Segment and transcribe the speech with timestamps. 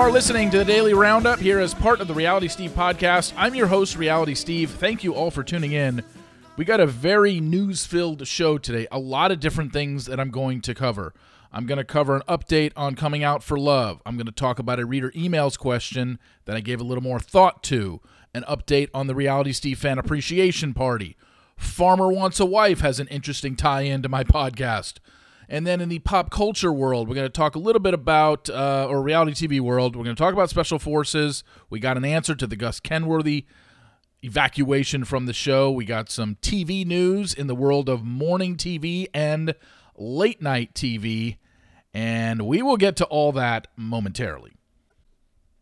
[0.00, 3.34] Are listening to the Daily Roundup here as part of the Reality Steve podcast.
[3.36, 4.70] I'm your host, Reality Steve.
[4.70, 6.02] Thank you all for tuning in.
[6.56, 10.30] We got a very news filled show today, a lot of different things that I'm
[10.30, 11.12] going to cover.
[11.52, 14.00] I'm going to cover an update on Coming Out for Love.
[14.06, 17.20] I'm going to talk about a reader emails question that I gave a little more
[17.20, 18.00] thought to,
[18.32, 21.14] an update on the Reality Steve Fan Appreciation Party.
[21.58, 24.94] Farmer Wants a Wife has an interesting tie in to my podcast.
[25.50, 28.48] And then in the pop culture world, we're going to talk a little bit about,
[28.48, 31.42] uh, or reality TV world, we're going to talk about Special Forces.
[31.68, 33.46] We got an answer to the Gus Kenworthy
[34.22, 35.72] evacuation from the show.
[35.72, 39.56] We got some TV news in the world of morning TV and
[39.96, 41.38] late night TV.
[41.92, 44.52] And we will get to all that momentarily.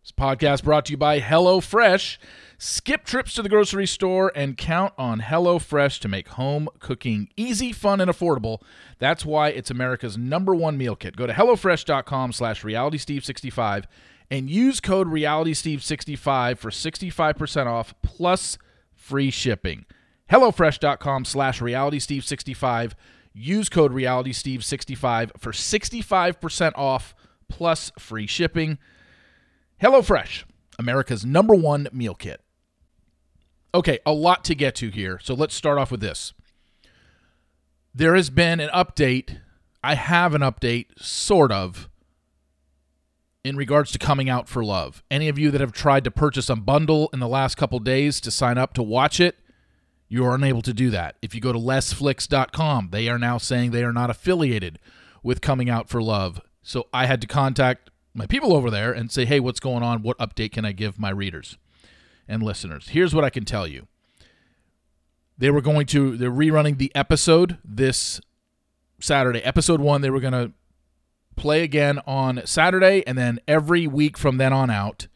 [0.08, 2.16] This podcast brought to you by HelloFresh.
[2.56, 7.74] Skip trips to the grocery store and count on HelloFresh to make home cooking easy,
[7.74, 8.62] fun, and affordable.
[8.98, 11.14] That's why it's America's number one meal kit.
[11.14, 13.84] Go to HelloFresh.com slash RealitySteve65
[14.30, 18.56] and use code RealitySteve65 for 65% off plus
[18.94, 19.84] free shipping.
[20.30, 22.92] HelloFresh.com slash RealitySteve65.
[23.34, 27.14] Use code RealitySteve65 for 65% off
[27.50, 28.78] plus free shipping.
[29.82, 30.44] HelloFresh,
[30.78, 32.40] America's number one meal kit.
[33.74, 35.20] Okay, a lot to get to here.
[35.22, 36.32] So let's start off with this.
[37.94, 39.38] There has been an update.
[39.82, 41.88] I have an update, sort of,
[43.44, 45.02] in regards to coming out for love.
[45.10, 48.20] Any of you that have tried to purchase a bundle in the last couple days
[48.22, 49.36] to sign up to watch it,
[50.08, 51.16] you are unable to do that.
[51.22, 54.78] If you go to Lesflicks.com, they are now saying they are not affiliated
[55.22, 56.40] with Coming Out for Love.
[56.62, 60.02] So I had to contact my people over there and say, hey, what's going on?
[60.02, 61.56] What update can I give my readers?
[62.28, 62.88] and listeners.
[62.88, 63.88] Here's what I can tell you.
[65.38, 68.20] They were going to they're rerunning the episode this
[69.00, 69.40] Saturday.
[69.40, 70.52] Episode 1 they were going to
[71.36, 75.06] play again on Saturday and then every week from then on out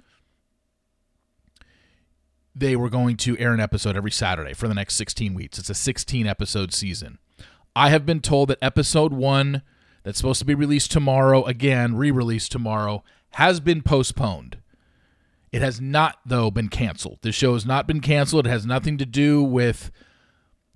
[2.54, 5.58] they were going to air an episode every Saturday for the next 16 weeks.
[5.58, 7.18] It's a 16 episode season.
[7.74, 9.62] I have been told that episode 1
[10.02, 13.02] that's supposed to be released tomorrow again, re-released tomorrow,
[13.32, 14.58] has been postponed.
[15.52, 17.18] It has not, though, been canceled.
[17.22, 18.46] This show has not been canceled.
[18.46, 19.90] It has nothing to do with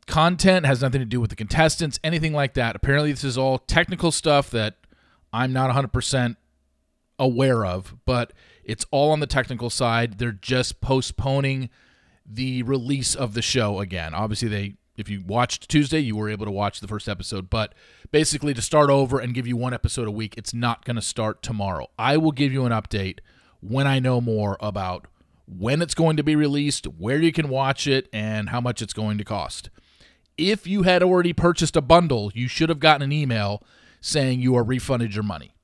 [0.07, 2.77] content, has nothing to do with the contestants, anything like that.
[2.77, 4.77] Apparently, this is all technical stuff that
[5.33, 6.37] I'm not 100%
[7.19, 8.33] aware of, but
[8.65, 10.19] it's all on the technical side.
[10.19, 11.71] They're just postponing
[12.25, 14.13] the release of the show again.
[14.13, 17.75] Obviously, they if you watched Tuesday, you were able to watch the first episode, but
[18.11, 21.03] basically to start over and give you one episode a week, it's not going to
[21.03, 21.89] start tomorrow.
[21.99, 23.19] I will give you an update
[23.61, 25.07] when I know more about
[25.47, 28.93] when it's going to be released, where you can watch it, and how much it's
[28.93, 29.71] going to cost.
[30.37, 33.63] If you had already purchased a bundle, you should have gotten an email
[34.01, 35.55] saying you are refunded your money.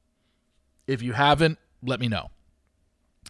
[0.87, 2.31] If you haven't, let me know.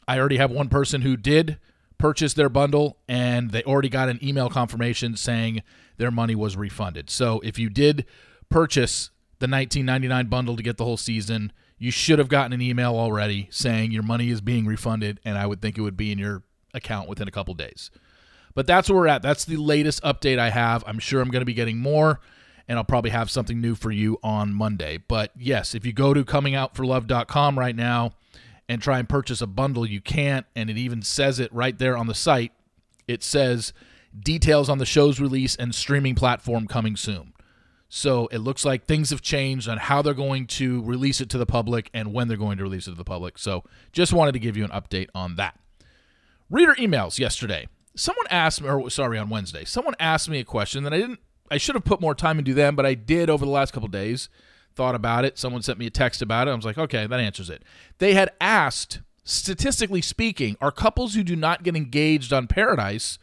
[0.06, 1.58] I already have one person who did
[2.02, 5.62] purchase their bundle and they already got an email confirmation saying
[5.98, 7.08] their money was refunded.
[7.08, 8.06] So if you did
[8.48, 12.96] purchase the 1999 bundle to get the whole season, you should have gotten an email
[12.96, 16.18] already saying your money is being refunded, and I would think it would be in
[16.18, 16.42] your
[16.74, 17.92] account within a couple days.
[18.52, 19.22] But that's where we're at.
[19.22, 20.82] That's the latest update I have.
[20.88, 22.18] I'm sure I'm going to be getting more,
[22.66, 24.98] and I'll probably have something new for you on Monday.
[24.98, 28.14] But yes, if you go to comingoutforlove.com right now
[28.72, 31.94] and try and purchase a bundle, you can't, and it even says it right there
[31.94, 32.52] on the site.
[33.06, 33.74] It says
[34.18, 37.34] details on the show's release and streaming platform coming soon.
[37.90, 41.38] So it looks like things have changed on how they're going to release it to
[41.38, 43.36] the public and when they're going to release it to the public.
[43.36, 43.62] So
[43.92, 45.60] just wanted to give you an update on that.
[46.48, 47.68] Reader emails yesterday.
[47.94, 51.20] Someone asked me, or sorry, on Wednesday, someone asked me a question that I didn't,
[51.50, 53.88] I should have put more time into them, but I did over the last couple
[53.88, 54.30] days.
[54.74, 55.38] Thought about it.
[55.38, 56.50] Someone sent me a text about it.
[56.50, 57.62] I was like, okay, that answers it.
[57.98, 63.18] They had asked, statistically speaking, are couples who do not get engaged on Paradise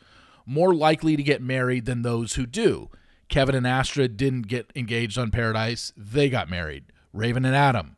[0.46, 2.90] more likely to get married than those who do?
[3.30, 5.94] Kevin and Astrid didn't get engaged on Paradise.
[5.96, 6.86] They got married.
[7.14, 7.98] Raven and Adam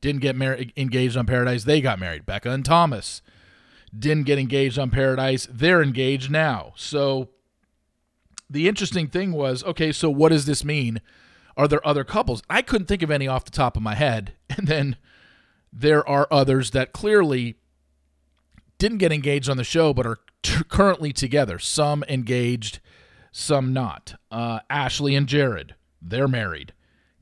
[0.00, 1.64] didn't get married engaged on Paradise.
[1.64, 2.26] They got married.
[2.26, 3.22] Becca and Thomas
[3.96, 5.46] didn't get engaged on Paradise.
[5.50, 6.72] They're engaged now.
[6.76, 7.30] So
[8.50, 11.00] the interesting thing was, okay, so what does this mean?
[11.56, 12.42] Are there other couples?
[12.48, 14.34] I couldn't think of any off the top of my head.
[14.54, 14.96] And then
[15.72, 17.56] there are others that clearly
[18.76, 21.58] didn't get engaged on the show but are t- currently together.
[21.58, 22.80] Some engaged
[23.32, 24.14] some not.
[24.30, 26.74] Uh, Ashley and Jared, they're married.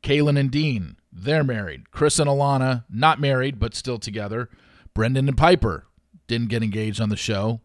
[0.03, 1.91] Caelynn and Dean, they're married.
[1.93, 4.51] Chris and Alana, not married, but still together.
[4.93, 5.87] Brendan and Pieper
[6.27, 7.61] didn't get engaged on the show.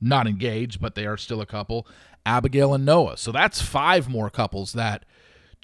[0.00, 1.86] Not engaged, but they are still a couple.
[2.26, 3.16] Abigail and Noah.
[3.16, 5.04] So that's five more couples that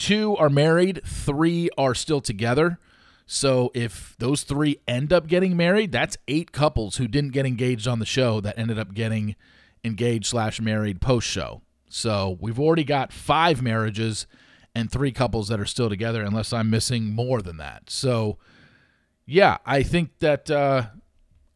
[0.03, 2.81] two are married, three are still together.
[3.25, 7.87] So if those three end up getting married, that's eight couples who didn't get engaged
[7.87, 9.37] on the show that ended up getting
[9.85, 11.63] engaged slash married post show.
[11.89, 14.27] So we've already got five marriages
[14.75, 17.89] and three couples that are still together, unless I'm missing more than that.
[17.89, 18.39] So
[19.25, 20.87] yeah, I think that uh,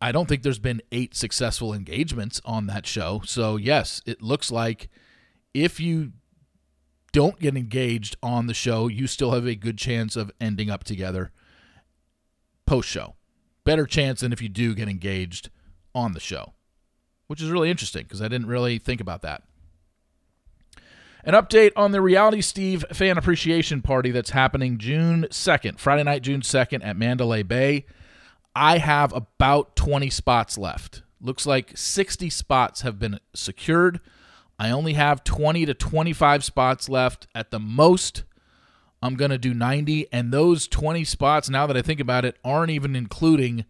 [0.01, 3.23] I don't think there's been eight successful engagements on that show.
[3.25, 4.89] So yes, it looks like
[5.53, 6.13] if you
[7.17, 10.85] don't get engaged on the show, you still have a good chance of ending up
[10.85, 11.33] together
[12.67, 13.15] post show.
[13.65, 15.49] Better chance than if you do get engaged
[15.95, 16.53] on the show,
[17.27, 19.45] which is really interesting because I didn't really think about that.
[21.25, 26.21] An update on the Reality Steve fan appreciation party that's happening June 2nd, Friday night,
[26.21, 27.87] June 2nd at Mandalay Bay.
[28.55, 31.01] I have about 20 spots left.
[31.19, 34.01] Looks like 60 spots have been secured.
[34.59, 38.25] I only have 20 to 25 spots left at the most.
[39.03, 40.07] I'm going to do 90.
[40.13, 43.67] And those 20 spots, now that I think about it, aren't even including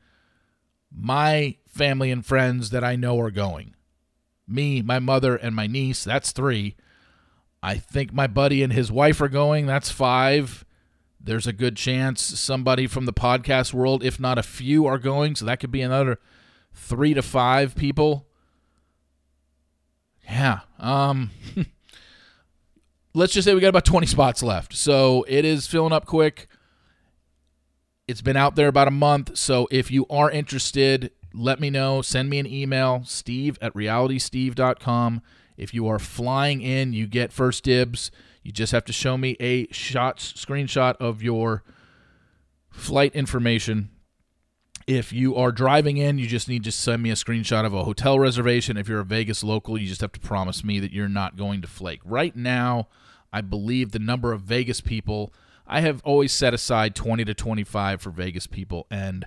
[0.91, 3.75] my family and friends that I know are going.
[4.49, 6.77] Me, my mother, and my niece, that's three.
[7.63, 10.65] I think my buddy and his wife are going, that's five.
[11.21, 15.35] There's a good chance somebody from the podcast world, if not a few, are going.
[15.35, 16.21] So that could be another
[16.73, 18.26] three to five people.
[20.27, 20.61] Yeah.
[20.79, 21.31] Um,
[23.15, 24.75] let's just say we got about 20 spots left.
[24.75, 26.49] So it is filling up quick.
[28.07, 29.37] It's been out there about a month.
[29.37, 32.03] So if you are interested, let me know.
[32.03, 35.23] Send me an email, steve at realitysteve.com.
[35.57, 38.11] If you are flying in, you get first dibs.
[38.43, 41.65] You just have to show me a shot screenshot of your
[42.71, 43.91] flight information.
[44.87, 47.85] If you are driving in, you just need to send me a screenshot of a
[47.85, 48.77] hotel reservation.
[48.77, 51.61] If you're a Vegas local, you just have to promise me that you're not going
[51.63, 52.01] to flake.
[52.05, 52.89] Right now,
[53.33, 55.33] I believe the number of Vegas people,
[55.67, 58.87] I have always set aside 20 to 25 for Vegas people.
[58.89, 59.27] And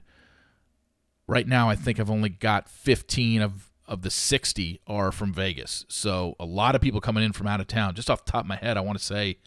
[1.27, 5.83] right now, I think I've only got 15 of of the 60 are from Vegas.
[5.89, 7.95] So a lot of people coming in from out of town.
[7.95, 9.39] Just off the top of my head, I want to say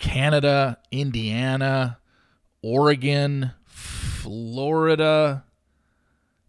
[0.00, 1.98] Canada, Indiana,
[2.62, 3.52] Oregon,
[4.20, 5.44] Florida.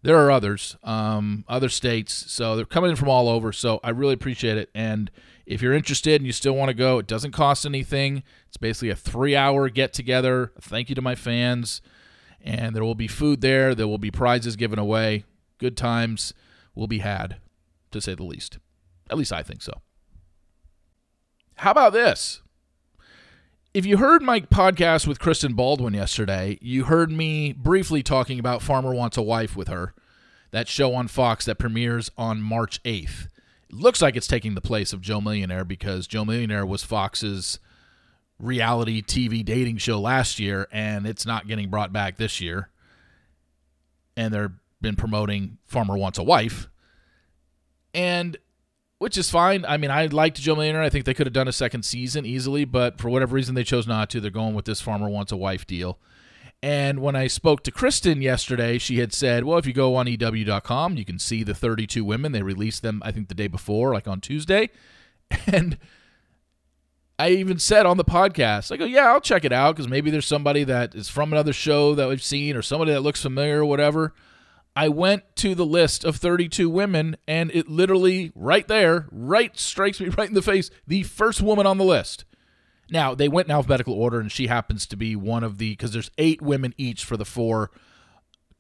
[0.04, 2.32] There are others, um, other states.
[2.32, 3.54] So they're coming in from all over.
[3.54, 4.70] So I really appreciate it.
[4.74, 5.12] And
[5.46, 8.24] if you're interested and you still want to go, it doesn't cost anything.
[8.48, 10.52] It's basically a three hour get together.
[10.60, 11.82] Thank you to my fans.
[12.44, 13.76] And there will be food there.
[13.76, 15.26] There will be prizes given away.
[15.60, 16.34] Good times
[16.74, 17.38] will be had,
[17.92, 18.58] to say the least.
[19.10, 19.82] At least I think so.
[21.56, 22.42] How about this?
[23.74, 28.62] If you heard my podcast with Kristen Baldwin yesterday, you heard me briefly talking about
[28.62, 29.94] Farmer Wants a Wife with her,
[30.52, 33.28] that show on Fox that premieres on March 8th.
[33.70, 37.60] It looks like it's taking the place of Joe Millionaire because Joe Millionaire was Fox's
[38.38, 42.68] reality TV dating show last year, and it's not getting brought back this year.
[44.18, 44.52] And they're
[44.82, 46.68] been promoting Farmer Wants a Wife,
[47.94, 48.36] and
[49.02, 49.66] which is fine.
[49.68, 50.84] I mean, I liked Joe Millionaire.
[50.84, 53.64] I think they could have done a second season easily, but for whatever reason they
[53.64, 54.22] chose not to.
[54.22, 55.98] They're going with this Farmer Wants a Wife deal.
[56.62, 60.06] And when I spoke to Kristen yesterday, she had said, well, if you go on
[60.06, 62.32] EW.com, you can see the 32 women.
[62.32, 64.70] They released them, I think, the day before, like on Tuesday.
[65.48, 65.80] And
[67.18, 70.12] I even said on the podcast, I go, yeah, I'll check it out because maybe
[70.12, 73.62] there's somebody that is from another show that we've seen or somebody that looks familiar
[73.62, 74.14] or whatever.
[74.76, 80.00] I went to the list of 32 women, and it literally right there, right strikes
[80.00, 82.26] me right in the face, the first woman on the list.
[82.90, 85.94] Now, they went in alphabetical order, and she happens to be one of the, because
[85.94, 87.72] there's eight women each for the four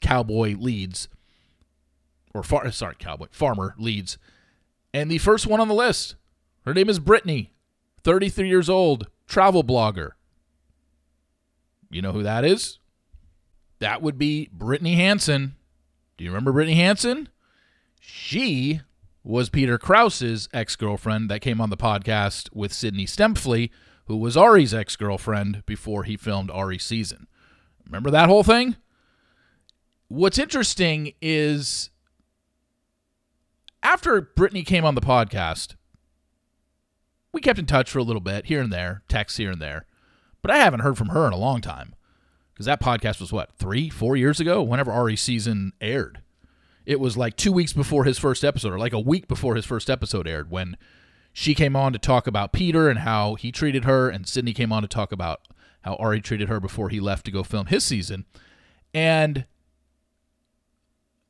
[0.01, 1.07] cowboy leads,
[2.33, 4.17] or far, sorry, cowboy, farmer leads.
[4.93, 6.15] And the first one on the list,
[6.65, 7.53] her name is Brittany,
[8.03, 10.11] 33 years old, travel blogger.
[11.89, 12.79] You know who that is?
[13.79, 15.55] That would be Brittany Hanson
[16.21, 17.29] do you remember Brittany Hanson?
[17.99, 18.81] She
[19.23, 23.71] was Peter Kraus's ex girlfriend that came on the podcast with Sydney Stempfli,
[24.05, 27.25] who was Arie's ex girlfriend before he filmed Arie's season.
[27.87, 28.75] Remember that whole thing?
[30.09, 31.89] What's interesting is
[33.81, 35.73] after Brittany came on the podcast,
[37.33, 39.87] we kept in touch for a little bit here and there, texts here and there,
[40.43, 41.95] but I haven't heard from her in a long time
[42.61, 44.61] because that podcast was what three, four years ago.
[44.61, 46.19] Whenever Arie season aired,
[46.85, 49.65] it was like two weeks before his first episode, or like a week before his
[49.65, 50.77] first episode aired, when
[51.33, 54.71] she came on to talk about Peter and how he treated her, and Sydney came
[54.71, 55.41] on to talk about
[55.81, 58.25] how Arie treated her before he left to go film his season.
[58.93, 59.45] And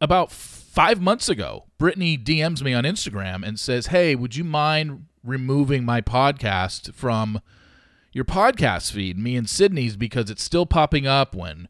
[0.01, 5.05] about five months ago, Brittany DMs me on Instagram and says, Hey, would you mind
[5.23, 7.39] removing my podcast from
[8.11, 11.67] your podcast feed, me and Sydney's, because it's still popping up when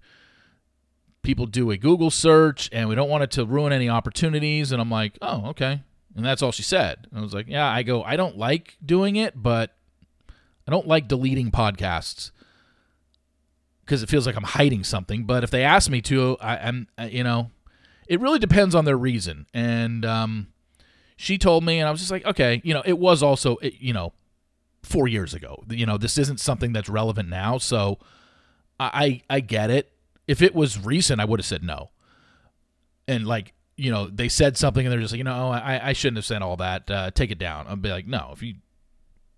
[1.21, 4.71] people do a Google search and we don't want it to ruin any opportunities.
[4.71, 5.81] And I'm like, oh, okay.
[6.15, 7.07] And that's all she said.
[7.15, 9.75] I was like, yeah, I go, I don't like doing it, but
[10.67, 12.31] I don't like deleting podcasts
[13.85, 15.25] because it feels like I'm hiding something.
[15.25, 17.51] But if they ask me to, I, am you know,
[18.07, 19.45] it really depends on their reason.
[19.53, 20.47] And um,
[21.15, 23.93] she told me, and I was just like, okay, you know, it was also, you
[23.93, 24.13] know,
[24.83, 25.63] four years ago.
[25.69, 27.57] You know, this isn't something that's relevant now.
[27.57, 27.99] So
[28.79, 29.91] I, I get it.
[30.27, 31.91] If it was recent, I would have said no.
[33.07, 35.89] And like, you know, they said something and they're just like, you know, oh, I,
[35.89, 36.89] I shouldn't have said all that.
[36.89, 37.67] Uh, take it down.
[37.67, 38.55] I'd be like, no, if you,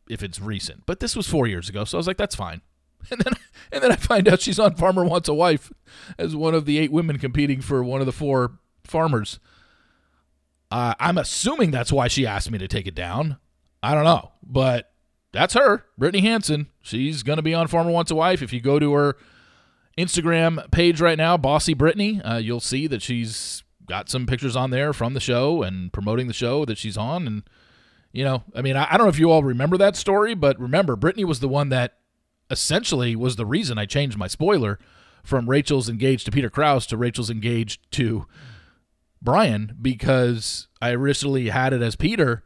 [0.09, 0.85] if it's recent.
[0.85, 2.61] But this was four years ago, so I was like, that's fine.
[3.11, 3.33] And then,
[3.73, 5.73] and then I find out she's on Farmer Wants a Wife
[6.17, 9.41] as one of the eight women competing for one of the four farmers.
[10.71, 13.39] Uh, I'm assuming that's why she asked me to take it down.
[13.81, 14.92] I don't know, but
[15.33, 16.67] that's her, Brittany Hanson.
[16.81, 18.41] She's going to be on Farmer Wants a Wife.
[18.41, 19.17] If you go to her
[19.97, 24.69] Instagram page right now, Bossy Brittany, uh, you'll see that she's got some pictures on
[24.69, 27.27] there from the show and promoting the show that she's on.
[27.27, 27.43] And,
[28.11, 30.59] you know, I mean, I, I don't know if you all remember that story, but
[30.59, 31.97] remember, Brittany was the one that
[32.49, 34.77] essentially was the reason I changed my spoiler
[35.23, 38.27] from Rachel's engaged to Peter Kraus to Rachel's engaged to
[39.21, 42.43] Bryan because I originally had it as Peter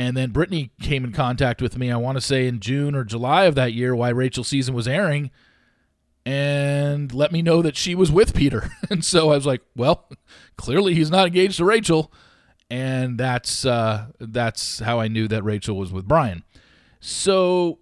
[0.00, 3.04] and then Brittany came in contact with me, I want to say in June or
[3.04, 5.30] July of that year, why Rachel's season was airing,
[6.24, 8.70] and let me know that she was with Peter.
[8.90, 10.08] and so I was like, well,
[10.56, 12.10] clearly he's not engaged to Rachel.
[12.70, 16.44] And that's uh, that's how I knew that Rachel was with Bryan.
[17.00, 17.80] So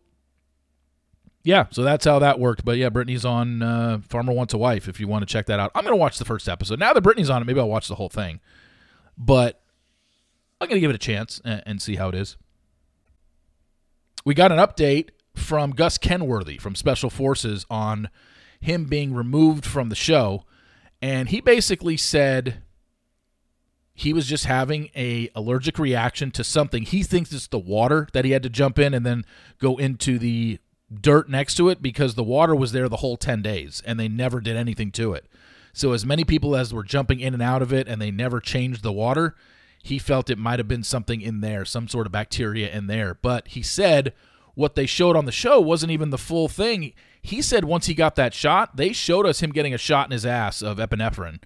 [1.44, 2.64] yeah, so that's how that worked.
[2.64, 4.88] But yeah, Brittany's on uh, Farmer Wants a Wife.
[4.88, 6.80] If you want to check that out, I'm gonna watch the first episode.
[6.80, 8.40] Now that Brittany's on it, maybe I'll watch the whole thing.
[9.16, 9.62] But
[10.60, 12.36] I'm going to give it a chance and, and see how it is.
[14.24, 18.08] We got an update from Gus Kenworthy from Special Forces on
[18.60, 20.44] him being removed from the show.
[21.00, 22.62] And he basically said
[23.94, 26.82] he was just having a allergic reaction to something.
[26.82, 29.24] He thinks it's the water that he had to jump in and then
[29.58, 30.58] go into the
[30.92, 34.08] dirt next to it because the water was there the whole 10 days and they
[34.08, 35.26] never did anything to it.
[35.72, 38.40] So as many people as were jumping in and out of it and they never
[38.40, 39.36] changed the water,
[39.82, 43.14] he felt it might have been something in there, some sort of bacteria in there.
[43.14, 44.12] But he said
[44.54, 46.92] what they showed on the show wasn't even the full thing.
[47.22, 50.12] He said once he got that shot, they showed us him getting a shot in
[50.12, 51.40] his ass of epinephrine.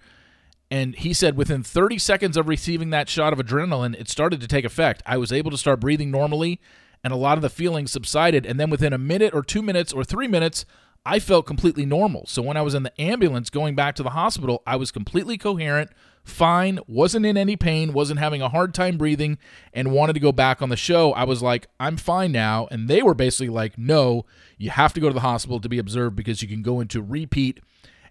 [0.71, 4.47] And he said within 30 seconds of receiving that shot of adrenaline, it started to
[4.47, 5.03] take effect.
[5.05, 6.59] I was able to start breathing normally,
[7.03, 8.47] and a lot of the feelings subsided.
[8.47, 10.65] And then within a minute or two minutes or three minutes,
[11.05, 12.25] I felt completely normal.
[12.25, 15.37] So when I was in the ambulance going back to the hospital, I was completely
[15.37, 15.91] coherent,
[16.23, 19.37] fine, wasn't in any pain, wasn't having a hard time breathing,
[19.73, 22.67] and wanted to go back on the show, I was like, I'm fine now.
[22.71, 24.25] And they were basically like, no,
[24.57, 27.01] you have to go to the hospital to be observed because you can go into
[27.01, 27.59] repeat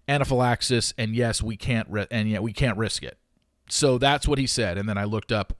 [0.09, 3.19] anaphylaxis, and yes, we can't, ri- and yet we can't risk it.
[3.69, 4.76] So that's what he said.
[4.76, 5.54] And then I looked up,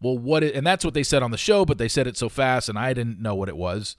[0.00, 2.16] well, what, it, and that's what they said on the show, but they said it
[2.16, 3.96] so fast, and I didn't know what it was.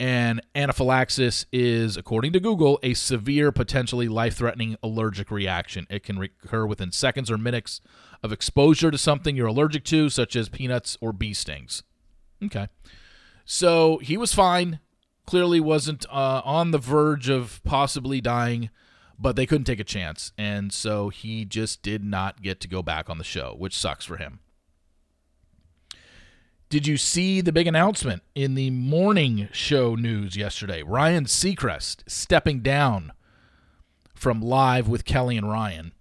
[0.00, 5.88] And anaphylaxis is, according to Google, a severe, potentially life threatening allergic reaction.
[5.90, 7.80] It can recur within seconds or minutes
[8.22, 11.82] of exposure to something you're allergic to, such as peanuts or bee stings.
[12.44, 12.68] Okay.
[13.44, 14.78] So he was fine.
[15.26, 18.70] Clearly wasn't uh, on the verge of possibly dying,
[19.18, 20.32] but they couldn't take a chance.
[20.38, 24.04] And so he just did not get to go back on the show, which sucks
[24.04, 24.38] for him.
[26.70, 30.82] Did you see the big announcement in the morning show news yesterday?
[30.82, 33.12] Ryan Seacrest stepping down
[34.14, 35.94] from Live with Kelly and Ryan,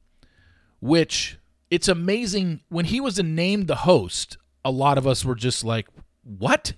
[0.81, 1.37] which
[1.71, 2.63] it's amazing.
[2.67, 5.87] When he was named the host, a lot of us were just like,
[6.25, 6.73] what?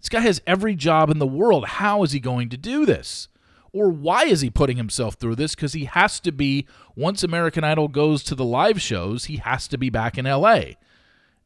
[0.00, 1.66] This guy has every job in the world.
[1.66, 3.28] How is he going to do this?
[3.74, 5.54] Or why is he putting himself through this?
[5.54, 6.66] Because he has to be,
[6.96, 10.60] once American Idol goes to the live shows, he has to be back in LA.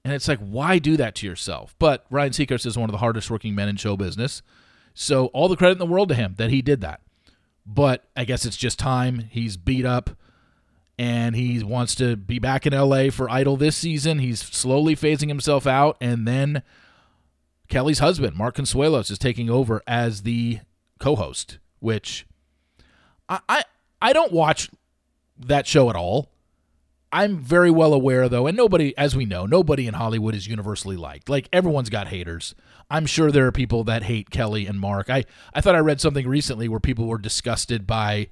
[0.04, 1.74] And it's like, why do that to yourself?
[1.78, 4.42] But Ryan Seacrest is one of the hardest working men in show business.
[4.94, 7.00] So all the credit in the world to him that he did that.
[7.64, 9.28] But I guess it's just time.
[9.30, 10.10] He's beat up
[10.98, 14.18] and he wants to be back in LA for Idol this season.
[14.18, 15.96] He's slowly phasing himself out.
[16.00, 16.62] And then
[17.68, 20.60] Kelly's husband, Mark Consuelos, is taking over as the
[20.98, 22.26] co host, which
[23.28, 23.64] I, I,
[24.00, 24.68] I don't watch
[25.38, 26.31] that show at all.
[27.12, 30.96] I'm very well aware, though, and nobody, as we know, nobody in Hollywood is universally
[30.96, 31.28] liked.
[31.28, 32.54] Like everyone's got haters.
[32.90, 35.10] I'm sure there are people that hate Kelly and Mark.
[35.10, 38.28] I, I thought I read something recently where people were disgusted by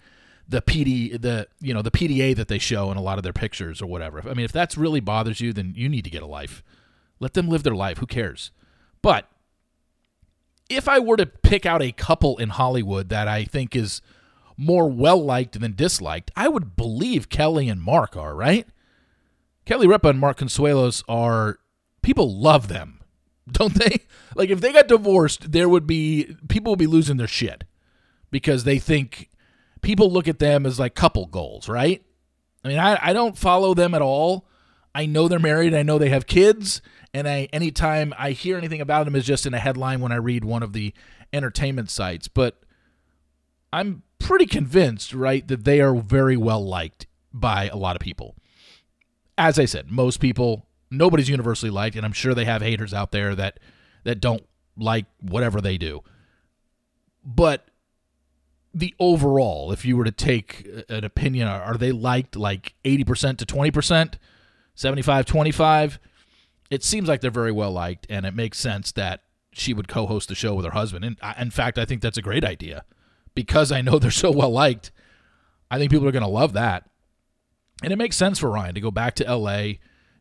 [0.49, 3.35] the PD, the you know the PDA that they show in a lot of their
[3.35, 4.21] pictures or whatever.
[4.29, 6.65] I mean, if that's really bothers you, then you need to get a life.
[7.21, 7.99] Let them live their life.
[7.99, 8.51] Who cares?
[9.03, 9.29] But
[10.71, 14.01] if I were to pick out a couple in Hollywood that I think is
[14.61, 18.69] more well liked than disliked, I would believe Kelly and Mark are, right?
[19.65, 21.59] Kelly Ripa and Mark Consuelos are
[22.03, 23.01] people love them,
[23.51, 24.01] don't they?
[24.35, 27.65] Like if they got divorced, there would be people would be losing their shit
[28.31, 29.31] because they think
[29.81, 32.05] people look at them as like couple goals, right?
[32.63, 34.47] I mean, I, I don't follow them at all.
[34.95, 35.73] I know they're married.
[35.73, 36.83] I know they have kids.
[37.15, 40.17] And I anytime I hear anything about them is just in a headline when I
[40.17, 40.93] read one of the
[41.33, 42.29] entertainment sites.
[42.29, 42.61] But
[43.73, 48.37] I'm pretty convinced, right, that they are very well liked by a lot of people.
[49.37, 53.11] As I said, most people, nobody's universally liked, and I'm sure they have haters out
[53.11, 53.59] there that
[54.05, 54.47] that don't
[54.77, 56.05] like whatever they do.
[57.25, 57.67] But
[58.73, 63.45] the overall, if you were to take an opinion, are they liked like 80% to
[63.45, 64.15] 20%,
[64.77, 65.99] 75 25?
[66.71, 70.07] It seems like they're very well liked, and it makes sense that she would co
[70.07, 71.05] host the show with her husband.
[71.05, 72.85] And in fact, I think that's a great idea
[73.43, 74.91] because I know they're so well liked.
[75.71, 76.85] I think people are going to love that.
[77.83, 79.75] And it makes sense for Ryan to go back to LA,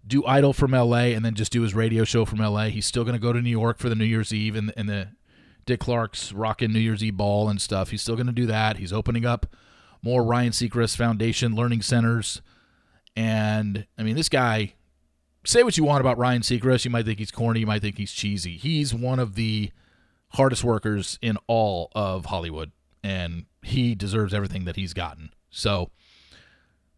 [0.06, 2.66] do Idol from LA, and then just do his radio show from LA.
[2.66, 4.88] He's still going to go to New York for the New Year's Eve and, and
[4.88, 5.10] the
[5.66, 7.90] Dick Clark's rocking New Year's Eve ball and stuff.
[7.90, 8.78] He's still going to do that.
[8.78, 9.46] He's opening up
[10.02, 12.42] more Ryan Seacrest Foundation learning centers.
[13.16, 14.76] And I mean, this guy,
[15.46, 16.86] say what you want about Ryan Seacrest.
[16.86, 17.60] You might think he's corny.
[17.60, 18.58] You might think he's cheesy.
[18.58, 19.72] He's one of the
[20.30, 22.72] hardest workers in all of Hollywood,
[23.04, 25.32] and he deserves everything that he's gotten.
[25.50, 25.90] So,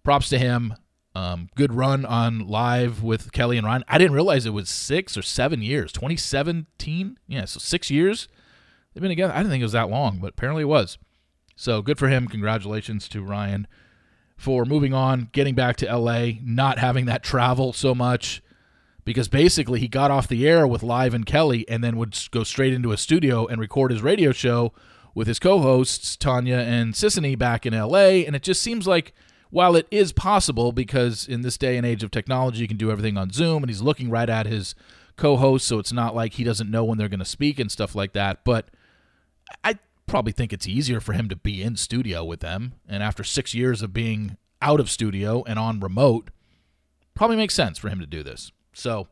[0.04, 0.76] props to him.
[1.14, 3.84] Um, good run on live with Kelly and Ryan.
[3.88, 5.92] I didn't realize it was six or seven years.
[5.92, 7.18] 2017?
[7.28, 8.30] Yeah, so six years
[8.94, 9.34] they've been together.
[9.34, 10.98] I didn't think it was that long, but apparently it was.
[11.56, 12.28] So good for him.
[12.28, 13.68] Congratulations to Ryan
[14.38, 18.42] for moving on, getting back to LA, not having that travel so much
[19.06, 22.44] because basically he got off the air with Live and Kelly and then would go
[22.44, 24.74] straight into a studio and record his radio show
[25.14, 29.14] with his co-hosts Tanya and Sisanie back in LA and it just seems like
[29.50, 32.92] while it is possible because in this day and age of technology you can do
[32.92, 34.76] everything on Zoom and he's looking right at his
[35.18, 37.96] co-host so it's not like he doesn't know when they're going to speak and stuff
[37.96, 38.70] like that but
[39.64, 39.78] I
[40.12, 42.74] probably think it's easier for him to be in studio with them.
[42.88, 46.30] And after six years of being out of studio and on remote,
[47.16, 48.52] probably makes sense for him to do this.
[48.74, 49.08] So,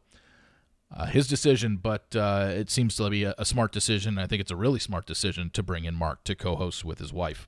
[0.99, 4.17] uh, his decision, but uh, it seems to be a, a smart decision.
[4.17, 6.99] I think it's a really smart decision to bring in Mark to co host with
[6.99, 7.47] his wife.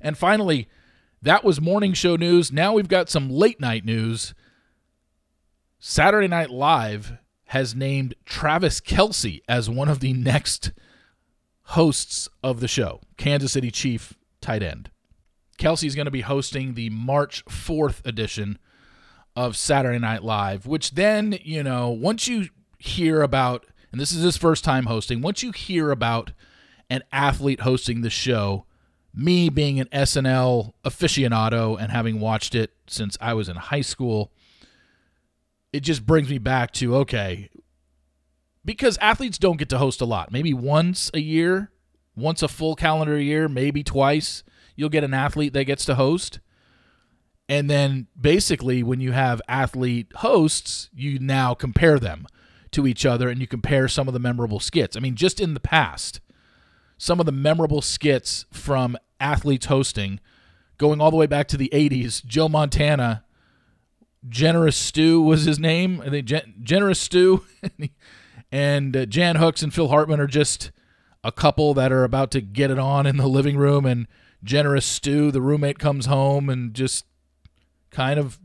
[0.00, 0.66] And finally,
[1.20, 2.50] that was morning show news.
[2.50, 4.32] Now we've got some late night news.
[5.78, 7.18] Saturday Night Live
[7.48, 10.72] has named Travis Kelce as one of the next
[11.64, 14.90] hosts of the show Kansas City Chief tight end.
[15.58, 18.58] Kelce's going to be hosting the March 4th edition
[19.36, 24.22] of Saturday Night Live, which then, you know, once you hear about, and this is
[24.22, 26.32] his first time hosting, once you hear about
[26.90, 28.66] an athlete hosting the show,
[29.14, 34.32] me being an SNL aficionado and having watched it since I was in high school,
[35.72, 37.50] it just brings me back to okay,
[38.64, 40.32] because athletes don't get to host a lot.
[40.32, 41.70] Maybe once a year,
[42.16, 44.42] once a full calendar year, maybe twice,
[44.76, 46.40] you'll get an athlete that gets to host.
[47.48, 52.26] And then basically, when you have athlete hosts, you now compare them
[52.70, 54.96] to each other and you compare some of the memorable skits.
[54.96, 56.20] I mean, just in the past,
[56.96, 60.20] some of the memorable skits from athletes hosting,
[60.78, 63.24] going all the way back to the 80s, Joe Montana,
[64.28, 66.00] Generous Stew was his name.
[66.00, 67.44] I think Gen- Generous Stew
[68.52, 70.70] and uh, Jan Hooks and Phil Hartman are just
[71.22, 74.06] a couple that are about to get it on in the living room, and
[74.42, 77.04] generous Stew, the roommate, comes home and just
[77.94, 78.38] kind of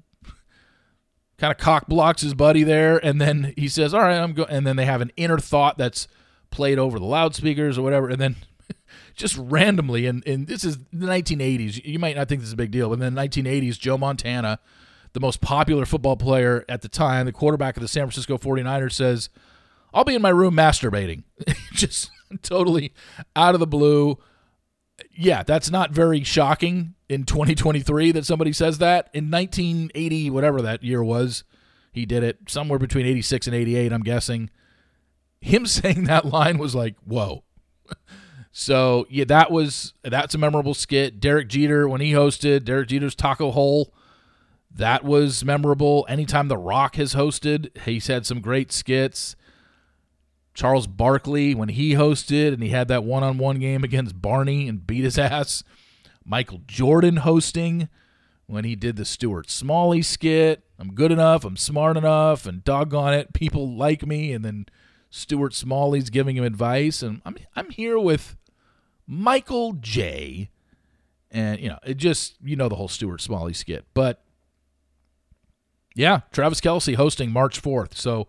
[1.38, 4.50] kind of cock blocks his buddy there, and then he says, "All right, I'm going,"
[4.50, 6.08] and then they have an inner thought that's
[6.52, 8.36] played over the loudspeakers or whatever, and then
[9.16, 11.84] just randomly, and, and this is the 1980s.
[11.84, 14.60] You might not think this is a big deal, but in the 1980s, Joe Montana,
[15.14, 18.94] the most popular football player at the time, the quarterback of the San Francisco 49ers,
[18.94, 19.30] says,
[19.94, 21.24] I'll be in my room masturbating.
[21.74, 22.94] Just totally
[23.36, 24.18] out of the blue.
[25.22, 29.10] Yeah, that's not very shocking in 2023 that somebody says that.
[29.14, 31.44] In 1980, whatever that year was,
[31.92, 34.50] he did it somewhere between 86 and 88, I'm guessing.
[35.42, 37.44] Him saying that line was like, whoa.
[38.52, 41.20] So, yeah, that was that's a memorable skit.
[41.20, 43.94] Derek Jeter when he hosted Derek Jeter's Taco Hole,
[44.74, 46.04] that was memorable.
[46.10, 49.36] Anytime The Rock has hosted, he's had some great skits.
[50.54, 54.68] Charles Barkley when he hosted and he had that one on one game against Barney
[54.68, 55.64] and beat his ass.
[56.26, 57.90] Michael Jordan hosting
[58.46, 60.64] when he did the Stuart Smalley skit.
[60.78, 64.34] I'm good enough, I'm smart enough, and doggone it, people like me.
[64.34, 64.66] And then
[65.10, 67.02] Stuart Smalley's giving him advice.
[67.02, 68.36] And I'm, I'm here with
[69.06, 70.50] Michael J.
[71.32, 73.86] And, you know, it just, you know, the whole Stuart Smalley skit.
[73.94, 74.24] But
[75.96, 77.96] yeah, Travis Kelce hosting March 4th.
[77.96, 78.28] So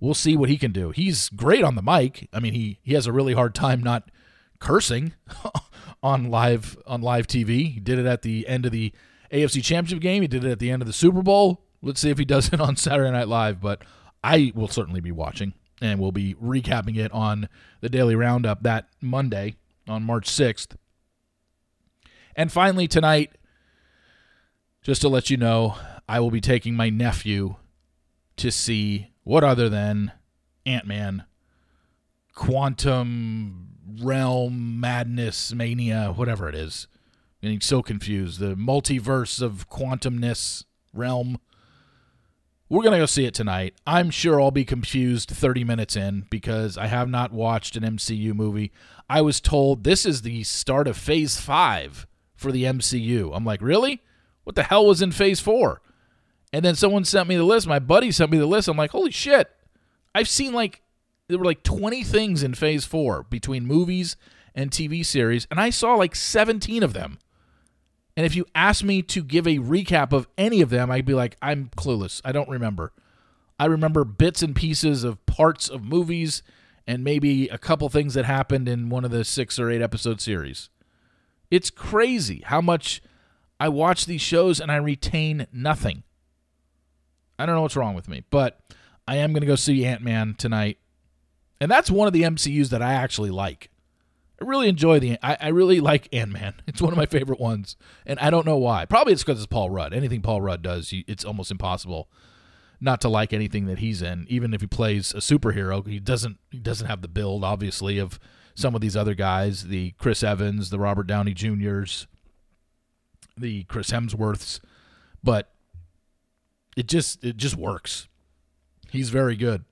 [0.00, 0.90] we'll see what he can do.
[0.90, 2.28] He's great on the mic.
[2.32, 4.10] I mean, he, he has a really hard time not
[4.58, 5.14] cursing
[6.02, 7.72] on live on live TV.
[7.72, 8.92] He did it at the end of the
[9.32, 10.22] AFC Championship game.
[10.22, 11.62] He did it at the end of the Super Bowl.
[11.82, 13.82] Let's see if he does it on Saturday Night Live, but
[14.22, 17.48] I will certainly be watching and we'll be recapping it on
[17.80, 19.56] the Daily Roundup that Monday
[19.86, 20.74] on March 6th.
[22.34, 23.32] And finally, tonight,
[24.82, 25.76] just to let you know,
[26.08, 27.56] I will be taking my nephew
[28.36, 30.12] to see what other than
[30.64, 31.24] Ant Man,
[32.32, 36.86] Quantum Realm Madness Mania, whatever it is.
[37.42, 38.38] I'm getting so confused.
[38.38, 40.62] The multiverse of quantumness
[40.94, 41.40] realm.
[42.68, 43.74] We're going to go see it tonight.
[43.84, 48.32] I'm sure I'll be confused 30 minutes in because I have not watched an MCU
[48.32, 48.70] movie.
[49.10, 53.32] I was told this is the start of phase five for the MCU.
[53.34, 54.02] I'm like, really?
[54.44, 55.82] What the hell was in phase four?
[56.52, 57.66] And then someone sent me the list.
[57.66, 58.68] My buddy sent me the list.
[58.68, 59.50] I'm like, holy shit.
[60.14, 60.82] I've seen like,
[61.28, 64.16] there were like 20 things in phase four between movies
[64.54, 67.18] and TV series, and I saw like 17 of them.
[68.16, 71.12] And if you ask me to give a recap of any of them, I'd be
[71.12, 72.22] like, I'm clueless.
[72.24, 72.92] I don't remember.
[73.60, 76.42] I remember bits and pieces of parts of movies
[76.86, 80.20] and maybe a couple things that happened in one of the six or eight episode
[80.20, 80.70] series.
[81.50, 83.02] It's crazy how much
[83.60, 86.02] I watch these shows and I retain nothing.
[87.38, 88.60] I don't know what's wrong with me, but
[89.06, 90.78] I am going to go see Ant Man tonight.
[91.60, 93.70] And that's one of the MCUs that I actually like.
[94.40, 95.18] I really enjoy the.
[95.22, 96.54] I, I really like Ant Man.
[96.66, 98.84] It's one of my favorite ones, and I don't know why.
[98.84, 99.94] Probably it's because it's Paul Rudd.
[99.94, 102.08] Anything Paul Rudd does, it's almost impossible
[102.80, 104.26] not to like anything that he's in.
[104.28, 106.38] Even if he plays a superhero, he doesn't.
[106.50, 108.18] He doesn't have the build, obviously, of
[108.54, 112.06] some of these other guys, the Chris Evans, the Robert Downey Juniors,
[113.36, 114.60] the Chris Hemsworths,
[115.22, 115.52] but
[116.76, 118.06] it just it just works.
[118.90, 119.64] He's very good.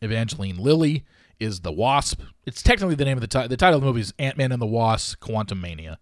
[0.00, 1.04] Evangeline Lilly
[1.40, 2.20] is the Wasp.
[2.46, 3.48] It's technically the name of the title.
[3.48, 5.96] The title of the movie is Ant Man and the Wasp: Quantumania.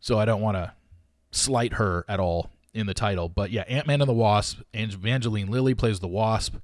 [0.00, 0.72] So I don't want to
[1.30, 4.60] slight her at all in the title, but yeah, Ant Man and the Wasp.
[4.72, 6.56] Evangeline Lilly plays the Wasp.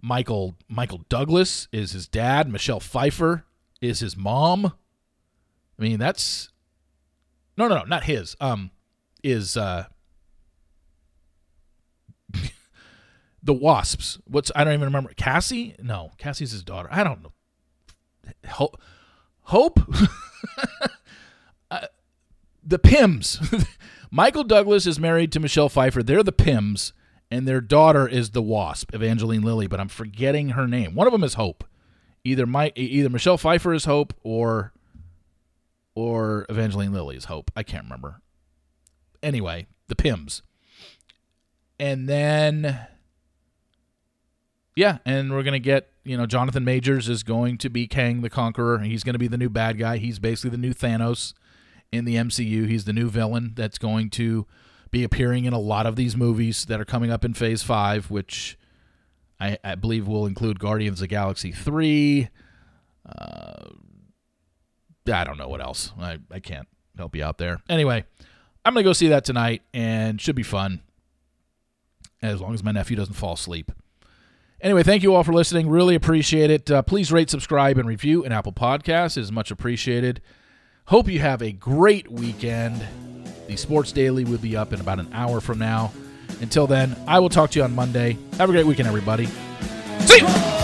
[0.00, 2.50] Michael Michael Douglas is his dad.
[2.50, 3.44] Michelle Pfeiffer
[3.80, 4.66] is his mom.
[4.66, 6.50] I mean, that's
[7.56, 8.36] no, no, no, not his.
[8.40, 8.70] Um,
[9.22, 9.86] is uh
[13.44, 14.18] the Wasps.
[14.24, 15.12] What's I don't even remember.
[15.16, 15.76] Cassie?
[15.80, 16.88] No, Cassie's his daughter.
[16.90, 17.32] I don't know.
[18.48, 18.80] Hope.
[19.42, 19.80] Hope?
[21.70, 21.86] uh,
[22.64, 23.38] the Pyms.
[24.10, 26.02] Michael Douglas is married to Michelle Pfeiffer.
[26.02, 26.92] They're the Pyms,
[27.30, 29.66] and their daughter is the Wasp, Evangeline Lilly.
[29.66, 30.94] But I'm forgetting her name.
[30.94, 31.64] One of them is Hope.
[32.24, 34.72] Either my either Michelle Pfeiffer is Hope or
[35.94, 37.50] or Evangeline Lilly is Hope.
[37.54, 38.22] I can't remember.
[39.22, 40.40] Anyway, the Pyms.
[41.78, 42.86] And then
[44.76, 48.30] yeah, and we're gonna get you know Jonathan Majors is going to be Kang the
[48.30, 48.78] Conqueror.
[48.80, 49.98] He's to be the new bad guy.
[49.98, 51.32] He's basically the new Thanos
[51.92, 52.68] in the MCU.
[52.68, 54.46] He's the new villain that's going to
[54.90, 58.10] be appearing in a lot of these movies that are coming up in Phase Five,
[58.10, 58.58] which
[59.40, 62.28] I, I believe will include Guardians of Galaxy three.
[63.06, 63.70] Uh,
[65.12, 65.92] I don't know what else.
[66.00, 67.58] I, I can't help you out there.
[67.68, 68.04] Anyway,
[68.64, 70.80] I'm gonna go see that tonight, and should be fun.
[72.22, 73.70] As long as my nephew doesn't fall asleep.
[74.60, 75.68] Anyway, thank you all for listening.
[75.68, 76.70] Really appreciate it.
[76.70, 79.16] Uh, please rate, subscribe, and review an Apple Podcast.
[79.16, 80.22] It is much appreciated.
[80.86, 82.82] Hope you have a great weekend.
[83.46, 85.92] The Sports Daily will be up in about an hour from now.
[86.40, 88.16] Until then, I will talk to you on Monday.
[88.38, 89.26] Have a great weekend, everybody.
[90.00, 90.63] See you.